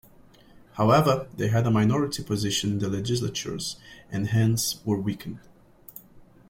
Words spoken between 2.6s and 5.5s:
in the legislatures and hence were weakened.